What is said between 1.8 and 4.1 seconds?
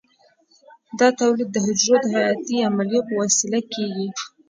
د حیاتي عملیو په وسیله کېږي.